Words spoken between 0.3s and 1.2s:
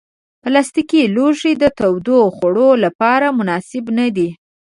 پلاستيکي